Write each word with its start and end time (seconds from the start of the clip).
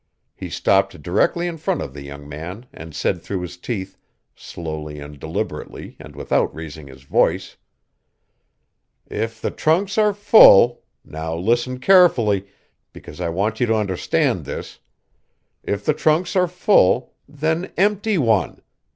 He 0.33 0.49
stopped 0.49 1.03
directly 1.03 1.45
in 1.45 1.57
front 1.59 1.79
of 1.83 1.93
the 1.93 2.01
young 2.01 2.27
man 2.27 2.65
and 2.73 2.95
said 2.95 3.21
through 3.21 3.41
his 3.41 3.55
teeth, 3.55 3.97
slowly 4.35 4.99
and 4.99 5.19
deliberately 5.19 5.95
and 5.99 6.15
without 6.15 6.51
raising 6.55 6.87
his 6.87 7.03
voice: 7.03 7.55
"If 9.05 9.39
the 9.39 9.51
trunks 9.51 9.99
are 9.99 10.15
full 10.15 10.81
now 11.05 11.35
listen 11.35 11.77
carefully, 11.77 12.47
because 12.93 13.21
I 13.21 13.29
want 13.29 13.59
you 13.59 13.67
to 13.67 13.75
understand 13.75 14.45
this 14.45 14.79
if 15.61 15.85
the 15.85 15.93
trunks 15.93 16.35
are 16.35 16.47
full, 16.47 17.13
then 17.29 17.71
empty 17.77 18.17
one. 18.17 18.63